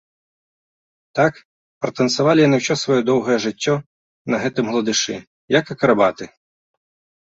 [1.19, 1.33] Так
[1.83, 3.73] пратанцавалі яны ўсё сваё доўгае жыццё
[4.35, 5.15] на гэтым гладышы,
[5.61, 6.23] як акрабаты.